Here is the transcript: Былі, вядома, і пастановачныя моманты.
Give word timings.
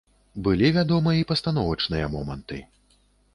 Былі, 0.45 0.71
вядома, 0.77 1.13
і 1.17 1.27
пастановачныя 1.33 2.09
моманты. 2.15 2.59